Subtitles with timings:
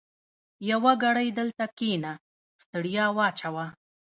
[0.69, 2.11] يوه ګړۍ دلته کېنه؛
[2.63, 3.65] ستړیا واچوه.